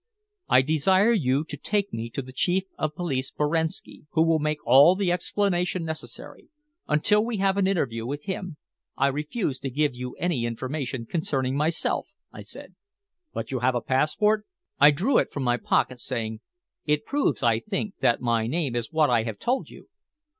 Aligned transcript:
"I 0.49 0.63
desire 0.63 1.11
you 1.11 1.43
to 1.43 1.55
take 1.55 1.93
me 1.93 2.09
to 2.09 2.23
the 2.23 2.33
Chief 2.33 2.63
of 2.75 2.95
Police 2.95 3.29
Boranski, 3.29 4.07
who 4.13 4.23
will 4.23 4.39
make 4.39 4.57
all 4.65 4.95
the 4.95 5.11
explanation 5.11 5.85
necessary. 5.85 6.49
Until 6.87 7.23
we 7.23 7.37
have 7.37 7.55
an 7.55 7.67
interview 7.67 8.07
with 8.07 8.23
him, 8.23 8.57
I 8.97 9.09
refuse 9.09 9.59
to 9.59 9.69
give 9.69 9.91
any 10.17 10.45
information 10.45 11.05
concerning 11.05 11.55
myself," 11.55 12.07
I 12.33 12.41
said. 12.41 12.73
"But 13.31 13.51
you 13.51 13.59
have 13.59 13.75
a 13.75 13.79
passport?" 13.81 14.47
I 14.79 14.89
drew 14.89 15.19
it 15.19 15.31
from 15.31 15.43
my 15.43 15.57
pocket, 15.57 15.99
saying 15.99 16.39
"It 16.83 17.05
proves, 17.05 17.43
I 17.43 17.59
think, 17.59 17.93
that 17.99 18.21
my 18.21 18.47
name 18.47 18.75
is 18.75 18.91
what 18.91 19.11
I 19.11 19.21
have 19.25 19.37
told 19.37 19.69
you." 19.69 19.87